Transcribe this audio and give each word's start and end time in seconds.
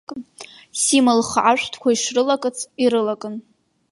Сима 0.81 1.13
лхы 1.19 1.39
ашәҭқәа 1.51 1.89
ишрылакыц 1.91 2.57
ирылакын. 2.83 3.35